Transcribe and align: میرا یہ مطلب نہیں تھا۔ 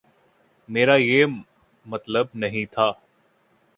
میرا 0.69 0.95
یہ 0.95 1.25
مطلب 1.85 2.27
نہیں 2.33 2.65
تھا۔ 2.65 2.91